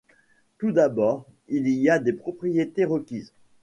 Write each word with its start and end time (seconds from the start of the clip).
Tout 0.57 0.71
d'abord 0.71 1.27
il 1.47 1.69
y 1.69 1.87
a 1.87 1.99
des 1.99 2.13
propriétés 2.13 2.85
requises. 2.85 3.33